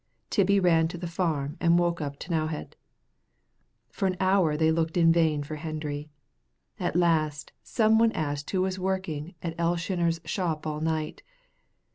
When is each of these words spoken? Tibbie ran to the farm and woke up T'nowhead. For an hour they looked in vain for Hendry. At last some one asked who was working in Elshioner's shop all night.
Tibbie 0.31 0.59
ran 0.59 0.87
to 0.87 0.97
the 0.97 1.05
farm 1.05 1.57
and 1.59 1.77
woke 1.77 2.01
up 2.01 2.17
T'nowhead. 2.17 2.73
For 3.91 4.07
an 4.07 4.17
hour 4.19 4.57
they 4.57 4.71
looked 4.71 4.97
in 4.97 5.11
vain 5.11 5.43
for 5.43 5.57
Hendry. 5.57 6.09
At 6.79 6.95
last 6.95 7.51
some 7.61 7.99
one 7.99 8.11
asked 8.13 8.49
who 8.49 8.63
was 8.63 8.79
working 8.79 9.35
in 9.43 9.53
Elshioner's 9.59 10.19
shop 10.25 10.65
all 10.65 10.81
night. 10.81 11.21